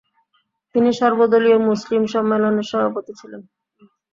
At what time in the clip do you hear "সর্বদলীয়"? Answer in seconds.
0.99-1.57